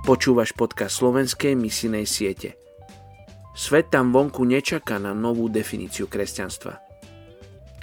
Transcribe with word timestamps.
Počúvaš 0.00 0.56
podcast 0.56 0.96
slovenskej 0.96 1.52
misinej 1.52 2.08
siete. 2.08 2.56
Svet 3.52 3.92
tam 3.92 4.16
vonku 4.16 4.48
nečaká 4.48 4.96
na 4.96 5.12
novú 5.12 5.52
definíciu 5.52 6.08
kresťanstva. 6.08 6.80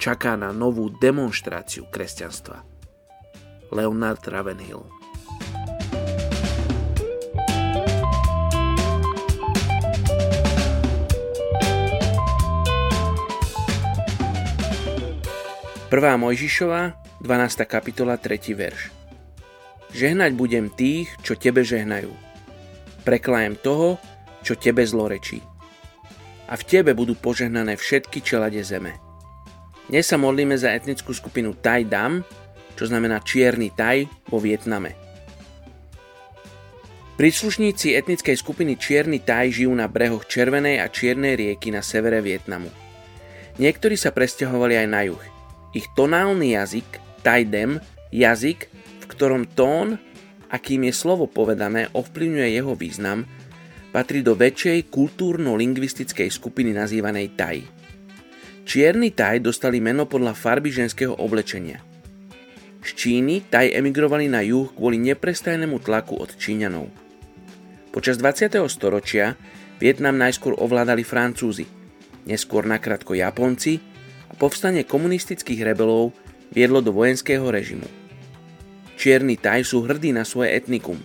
Čaká 0.02 0.34
na 0.34 0.50
novú 0.50 0.90
demonstráciu 0.98 1.86
kresťanstva. 1.86 2.66
Leonard 3.70 4.26
Ravenhill 4.26 4.82
Prvá 15.86 16.18
Mojžišova, 16.18 16.98
12. 17.22 17.64
kapitola, 17.64 18.18
3. 18.18 18.58
verš. 18.58 19.07
Žehnať 19.88 20.36
budem 20.36 20.68
tých, 20.68 21.08
čo 21.24 21.32
tebe 21.32 21.64
žehnajú. 21.64 22.12
Preklajem 23.08 23.56
toho, 23.56 23.96
čo 24.44 24.52
tebe 24.52 24.84
zlorečí. 24.84 25.40
A 26.48 26.56
v 26.56 26.66
tebe 26.68 26.92
budú 26.92 27.16
požehnané 27.16 27.76
všetky 27.76 28.20
čelade 28.20 28.60
zeme. 28.60 29.00
Dnes 29.88 30.04
sa 30.04 30.20
modlíme 30.20 30.52
za 30.60 30.76
etnickú 30.76 31.16
skupinu 31.16 31.56
Tai 31.56 31.80
Dam, 31.88 32.20
čo 32.76 32.84
znamená 32.84 33.24
čierny 33.24 33.72
Taj 33.72 34.28
vo 34.28 34.36
Vietname. 34.36 34.92
Príslušníci 37.18 37.98
etnickej 37.98 38.36
skupiny 38.38 38.78
Čierny 38.78 39.18
Taj 39.24 39.50
žijú 39.50 39.74
na 39.74 39.90
brehoch 39.90 40.28
Červenej 40.28 40.78
a 40.78 40.86
Čiernej 40.86 41.34
rieky 41.34 41.74
na 41.74 41.82
severe 41.82 42.22
Vietnamu. 42.22 42.70
Niektorí 43.58 43.98
sa 43.98 44.14
presťahovali 44.14 44.84
aj 44.84 44.86
na 44.86 45.02
juh. 45.02 45.18
Ich 45.74 45.90
tonálny 45.98 46.54
jazyk, 46.54 46.86
Tai 47.26 47.42
Dem, 47.50 47.82
jazyk, 48.14 48.70
ktorom 49.08 49.48
tón, 49.56 49.96
akým 50.52 50.86
je 50.86 50.94
slovo 50.94 51.24
povedané, 51.26 51.88
ovplyvňuje 51.96 52.48
jeho 52.52 52.76
význam, 52.76 53.24
patrí 53.88 54.20
do 54.20 54.36
väčšej 54.36 54.92
kultúrno-lingvistickej 54.92 56.28
skupiny 56.28 56.76
nazývanej 56.76 57.26
Taj. 57.34 57.56
Čierni 58.68 59.10
Taj 59.16 59.40
dostali 59.40 59.80
meno 59.80 60.04
podľa 60.04 60.36
farby 60.36 60.68
ženského 60.68 61.16
oblečenia. 61.16 61.80
Z 62.84 62.94
Číny 62.94 63.48
Taj 63.48 63.72
emigrovali 63.72 64.28
na 64.28 64.44
juh 64.44 64.68
kvôli 64.76 65.00
neprestajnému 65.00 65.80
tlaku 65.80 66.20
od 66.20 66.36
Číňanov. 66.36 66.92
Počas 67.90 68.20
20. 68.20 68.60
storočia 68.68 69.34
Vietnam 69.80 70.20
najskôr 70.20 70.52
ovládali 70.60 71.02
Francúzi, 71.02 71.64
neskôr 72.28 72.68
nakrátko 72.68 73.16
Japonci 73.16 73.80
a 74.28 74.36
povstanie 74.36 74.84
komunistických 74.84 75.64
rebelov 75.64 76.12
viedlo 76.52 76.84
do 76.84 76.92
vojenského 76.92 77.48
režimu. 77.48 78.07
Čierni 78.98 79.38
Taj 79.38 79.62
sú 79.62 79.86
hrdí 79.86 80.10
na 80.10 80.26
svoje 80.26 80.58
etnikum. 80.58 80.98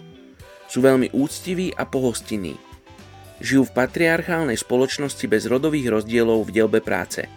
Sú 0.66 0.82
veľmi 0.82 1.14
úctiví 1.14 1.78
a 1.78 1.86
pohostinní. 1.86 2.58
Žijú 3.38 3.70
v 3.70 3.76
patriarchálnej 3.78 4.58
spoločnosti 4.58 5.22
bez 5.30 5.46
rodových 5.46 5.94
rozdielov 5.94 6.50
v 6.50 6.58
dielbe 6.58 6.82
práce. 6.82 7.30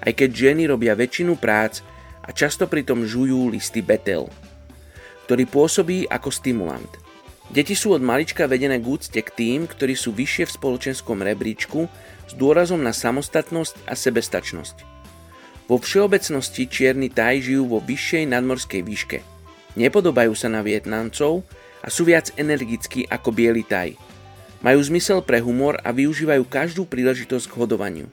Aj 0.00 0.12
keď 0.16 0.32
ženy 0.32 0.64
robia 0.64 0.96
väčšinu 0.96 1.36
prác 1.36 1.84
a 2.24 2.32
často 2.32 2.64
pritom 2.64 3.04
žujú 3.04 3.52
listy 3.52 3.84
betel, 3.84 4.32
ktorý 5.28 5.44
pôsobí 5.44 6.08
ako 6.08 6.32
stimulant. 6.32 6.88
Deti 7.52 7.76
sú 7.76 7.92
od 7.92 8.00
malička 8.00 8.48
vedené 8.48 8.80
k 8.80 8.88
úcte 8.88 9.20
k 9.20 9.28
tým, 9.28 9.68
ktorí 9.68 9.92
sú 9.92 10.16
vyššie 10.16 10.48
v 10.48 10.56
spoločenskom 10.56 11.20
rebríčku 11.20 11.84
s 12.24 12.32
dôrazom 12.32 12.80
na 12.80 12.96
samostatnosť 12.96 13.84
a 13.84 13.92
sebestačnosť. 13.92 14.76
Vo 15.68 15.76
všeobecnosti 15.76 16.64
čierni 16.64 17.12
taj 17.12 17.44
žijú 17.44 17.76
vo 17.76 17.84
vyššej 17.84 18.24
nadmorskej 18.24 18.80
výške– 18.80 19.20
Nepodobajú 19.78 20.34
sa 20.34 20.50
na 20.50 20.58
Vietnamcov 20.66 21.46
a 21.78 21.86
sú 21.86 22.02
viac 22.02 22.34
energickí 22.34 23.06
ako 23.06 23.30
bieli 23.30 23.62
taj. 23.62 23.94
Majú 24.58 24.82
zmysel 24.82 25.22
pre 25.22 25.38
humor 25.38 25.78
a 25.86 25.94
využívajú 25.94 26.42
každú 26.50 26.82
príležitosť 26.90 27.46
k 27.46 27.58
hodovaniu. 27.62 28.10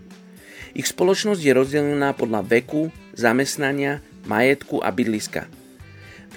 Ich 0.77 0.85
spoločnosť 0.93 1.41
je 1.41 1.57
rozdelená 1.57 2.13
podľa 2.13 2.45
veku, 2.45 2.93
zamestnania, 3.17 4.05
majetku 4.29 4.77
a 4.77 4.93
bydliska. 4.93 5.49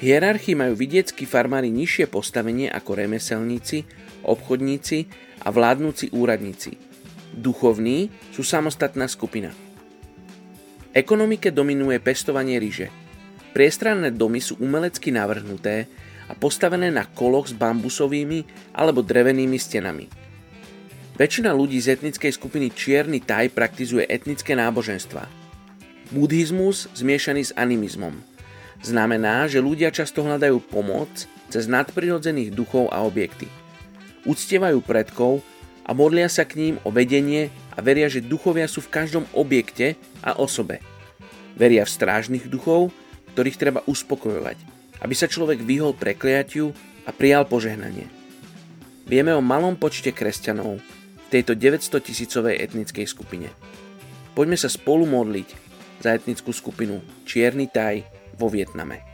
V 0.00 0.09
hierarchii 0.09 0.56
majú 0.56 0.72
vidieckí 0.72 1.28
farmári 1.28 1.69
nižšie 1.69 2.09
postavenie 2.09 2.72
ako 2.72 2.97
remeselníci, 2.97 3.84
obchodníci 4.25 5.12
a 5.44 5.53
vládnúci 5.53 6.09
úradníci. 6.17 6.81
Duchovní 7.37 8.09
sú 8.33 8.41
samostatná 8.41 9.05
skupina. 9.12 9.53
Ekonomike 10.97 11.53
dominuje 11.53 12.00
pestovanie 12.00 12.56
ryže– 12.56 12.88
Priestranné 13.57 14.13
domy 14.13 14.39
sú 14.39 14.61
umelecky 14.61 15.09
navrhnuté 15.11 15.89
a 16.29 16.37
postavené 16.37 16.93
na 16.93 17.09
koloch 17.09 17.49
s 17.49 17.55
bambusovými 17.57 18.73
alebo 18.77 19.01
drevenými 19.01 19.57
stenami. 19.57 20.07
Väčšina 21.19 21.51
ľudí 21.51 21.83
z 21.83 21.99
etnickej 21.99 22.31
skupiny 22.31 22.71
Čierny 22.71 23.19
Taj 23.19 23.51
praktizuje 23.51 24.07
etnické 24.07 24.55
náboženstva. 24.55 25.27
Buddhizmus 26.15 26.87
zmiešaný 26.95 27.43
s 27.43 27.53
animizmom. 27.59 28.15
Znamená, 28.81 29.51
že 29.51 29.59
ľudia 29.59 29.91
často 29.91 30.23
hľadajú 30.23 30.63
pomoc 30.71 31.11
cez 31.51 31.67
nadprirodzených 31.67 32.55
duchov 32.55 32.87
a 32.95 33.03
objekty. 33.03 33.51
Uctievajú 34.23 34.79
predkov 34.85 35.43
a 35.83 35.91
modlia 35.97 36.31
sa 36.31 36.47
k 36.47 36.61
ním 36.61 36.75
o 36.87 36.95
vedenie 36.95 37.51
a 37.75 37.83
veria, 37.83 38.07
že 38.07 38.23
duchovia 38.23 38.71
sú 38.71 38.85
v 38.85 38.93
každom 38.93 39.25
objekte 39.35 39.99
a 40.23 40.39
osobe. 40.39 40.79
Veria 41.59 41.83
v 41.83 41.95
strážnych 41.99 42.47
duchov 42.47 42.95
ktorých 43.38 43.54
treba 43.54 43.87
uspokojovať, 43.87 44.59
aby 44.99 45.15
sa 45.15 45.31
človek 45.31 45.62
vyhol 45.62 45.94
prekliatiu 45.94 46.75
a 47.06 47.15
prijal 47.15 47.47
požehnanie. 47.47 48.10
Vieme 49.06 49.31
o 49.31 49.38
malom 49.38 49.78
počte 49.78 50.10
kresťanov 50.10 50.82
v 50.82 51.26
tejto 51.31 51.54
900 51.54 52.03
tisícovej 52.03 52.59
etnickej 52.59 53.06
skupine. 53.06 53.47
Poďme 54.34 54.59
sa 54.59 54.66
spolu 54.66 55.06
modliť 55.06 55.54
za 56.03 56.19
etnickú 56.19 56.50
skupinu 56.50 56.99
Čierny 57.31 57.71
Taj 57.71 58.03
vo 58.34 58.50
Vietname. 58.50 59.06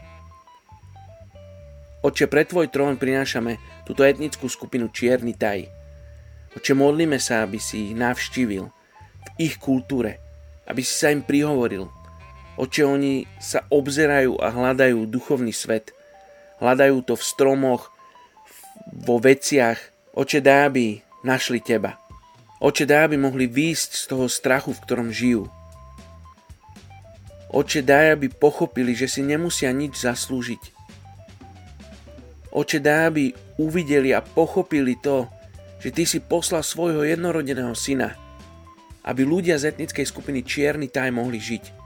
Oče, 2.01 2.25
pre 2.25 2.49
Tvoj 2.49 2.73
trón 2.73 2.97
prinášame 2.97 3.61
túto 3.85 4.09
etnickú 4.09 4.49
skupinu 4.49 4.89
Čierny 4.89 5.37
Taj. 5.37 5.69
Oče, 6.57 6.73
modlíme 6.73 7.21
sa, 7.21 7.45
aby 7.45 7.61
si 7.61 7.93
ich 7.93 7.93
navštívil 7.93 8.73
v 9.21 9.29
ich 9.37 9.61
kultúre, 9.61 10.17
aby 10.65 10.81
si 10.81 10.97
sa 10.97 11.13
im 11.13 11.21
prihovoril, 11.21 11.93
Oče, 12.55 12.87
oni 12.87 13.27
sa 13.43 13.67
obzerajú 13.67 14.39
a 14.39 14.55
hľadajú 14.55 15.11
duchovný 15.11 15.51
svet. 15.51 15.91
Hľadajú 16.63 17.03
to 17.03 17.19
v 17.19 17.27
stromoch, 17.27 17.91
vo 18.95 19.19
veciach. 19.19 19.79
Oče, 20.15 20.39
dá, 20.39 20.71
aby 20.71 21.03
našli 21.27 21.59
Teba. 21.59 21.99
Oče, 22.63 22.87
dá, 22.87 23.11
aby 23.11 23.19
mohli 23.19 23.51
výjsť 23.51 23.91
z 23.99 24.05
toho 24.07 24.27
strachu, 24.31 24.71
v 24.71 24.83
ktorom 24.87 25.11
žijú. 25.11 25.51
Oče, 27.51 27.83
daj, 27.83 28.19
aby 28.19 28.31
pochopili, 28.31 28.95
že 28.95 29.11
si 29.11 29.23
nemusia 29.23 29.75
nič 29.75 30.03
zaslúžiť. 30.03 30.63
Oče, 32.55 32.79
daj, 32.79 33.01
aby 33.11 33.25
uvideli 33.59 34.15
a 34.15 34.23
pochopili 34.23 34.95
to, 34.99 35.27
že 35.83 35.91
Ty 35.91 36.03
si 36.07 36.19
poslal 36.23 36.63
svojho 36.63 37.03
jednorodeného 37.03 37.75
syna, 37.75 38.15
aby 39.03 39.27
ľudia 39.27 39.59
z 39.59 39.75
etnickej 39.75 40.07
skupiny 40.07 40.47
Čierny 40.47 40.87
taj 40.87 41.11
mohli 41.11 41.43
žiť. 41.43 41.84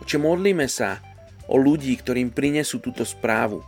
Oče, 0.00 0.16
modlíme 0.16 0.64
sa 0.70 1.02
o 1.50 1.60
ľudí, 1.60 1.92
ktorým 2.00 2.32
prinesú 2.32 2.80
túto 2.80 3.04
správu, 3.04 3.60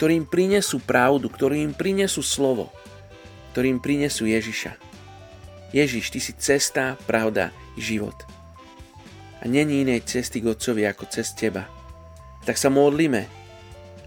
ktorým 0.00 0.24
prinesú 0.24 0.78
pravdu, 0.80 1.28
ktorým 1.28 1.74
prinesú 1.74 2.22
slovo, 2.24 2.72
ktorým 3.52 3.82
prinesú 3.82 4.24
Ježiša. 4.24 4.78
Ježiš, 5.74 6.14
Ty 6.14 6.20
si 6.22 6.32
cesta, 6.38 6.84
pravda 7.04 7.52
i 7.76 7.82
život. 7.84 8.16
A 9.42 9.46
není 9.46 9.84
inej 9.84 10.08
cesty 10.08 10.40
k 10.40 10.50
Otcovi 10.50 10.88
ako 10.88 11.04
cez 11.12 11.36
Teba. 11.36 11.68
Tak 12.48 12.56
sa 12.56 12.72
modlíme, 12.72 13.28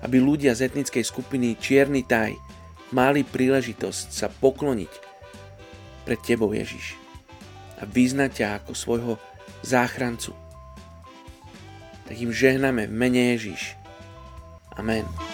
aby 0.02 0.18
ľudia 0.18 0.57
z 0.57 0.72
etnickej 0.72 1.06
skupiny 1.06 1.60
Čierny 1.62 2.02
taj 2.07 2.34
mali 2.92 3.22
príležitosť 3.22 4.07
sa 4.10 4.28
pokloniť 4.28 4.94
pred 6.04 6.19
Tebou, 6.25 6.52
Ježiš. 6.52 6.98
A 7.78 7.86
vyznať 7.86 8.31
ťa 8.42 8.48
ako 8.64 8.72
svojho 8.74 9.14
záchrancu 9.62 10.34
tak 12.07 12.15
im 12.19 12.33
žehname 12.33 12.88
v 12.88 12.94
mene 12.94 13.21
Ježiš. 13.36 13.75
Amen. 14.75 15.31